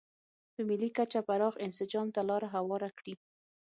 په 0.53 0.61
ملي 0.69 0.89
کچه 0.97 1.19
پراخ 1.27 1.53
انسجام 1.65 2.07
ته 2.15 2.21
لار 2.29 2.43
هواره 2.53 2.89
کړي. 2.97 3.13